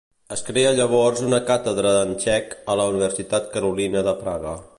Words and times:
Es 0.35 0.41
crea 0.45 0.69
llavors 0.79 1.21
una 1.27 1.39
càtedra 1.51 1.93
en 2.07 2.15
txec 2.25 2.57
a 2.75 2.79
la 2.81 2.89
Universitat 2.95 3.53
Carolina 3.57 4.07
de 4.11 4.21
Praga. 4.25 4.61